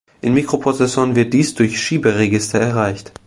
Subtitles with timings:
[0.21, 3.11] In Mikroprozessoren wird dies durch Schieberegister erreicht.